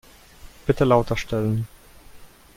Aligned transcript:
Bitte 0.65 0.83
lauter 0.83 1.15
stellen. 1.15 1.67